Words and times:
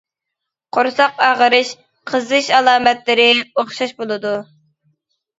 قورساق 0.75 1.19
ئاغرىش، 1.25 1.73
قىزىش 2.11 2.49
ئالامەتلىرى 2.59 3.27
ئوخشاش 3.43 3.93
بولىدۇ. 4.01 4.33